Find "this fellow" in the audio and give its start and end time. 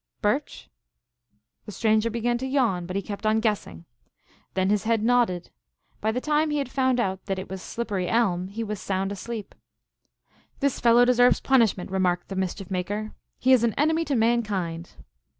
10.59-11.05